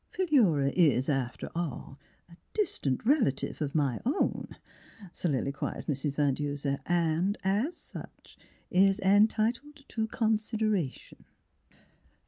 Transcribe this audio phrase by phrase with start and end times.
[0.17, 4.47] "Philura is, after all, a dis tant relative of my own,"
[5.11, 6.15] soliloquized Mrs.
[6.15, 8.35] Van Denser, "and as such
[8.71, 11.25] is entitled to consideration."